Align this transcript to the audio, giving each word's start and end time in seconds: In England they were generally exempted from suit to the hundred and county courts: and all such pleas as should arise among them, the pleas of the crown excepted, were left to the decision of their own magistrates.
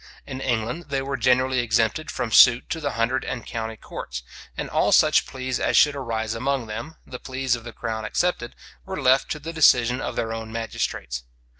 In 0.25 0.41
England 0.41 0.85
they 0.89 1.03
were 1.03 1.15
generally 1.15 1.59
exempted 1.59 2.09
from 2.09 2.31
suit 2.31 2.71
to 2.71 2.79
the 2.81 2.93
hundred 2.93 3.23
and 3.23 3.45
county 3.45 3.77
courts: 3.77 4.23
and 4.57 4.67
all 4.67 4.91
such 4.91 5.27
pleas 5.27 5.59
as 5.59 5.77
should 5.77 5.95
arise 5.95 6.33
among 6.33 6.65
them, 6.65 6.95
the 7.05 7.19
pleas 7.19 7.55
of 7.55 7.63
the 7.65 7.71
crown 7.71 8.03
excepted, 8.03 8.55
were 8.83 8.99
left 8.99 9.29
to 9.29 9.37
the 9.37 9.53
decision 9.53 10.01
of 10.01 10.15
their 10.15 10.33
own 10.33 10.51
magistrates. 10.51 11.21